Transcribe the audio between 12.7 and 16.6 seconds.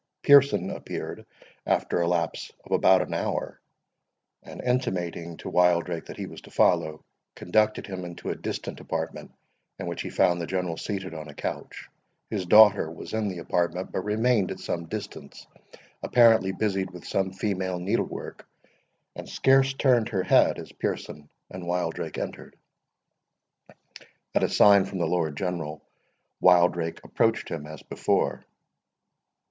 was in the apartment, but remained at some distance, apparently